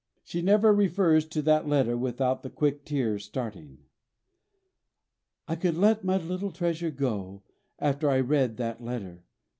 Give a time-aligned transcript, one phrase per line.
[0.23, 3.83] She never refers to that letter without the quick tears starting.
[5.47, 7.43] "I could let my little treasure go
[7.77, 9.21] after I read that letter.